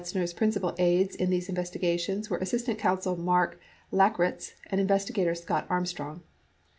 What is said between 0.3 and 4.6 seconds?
Mr. Lenzner's principal aides in those investigations were assistant counsel Marc Lackritz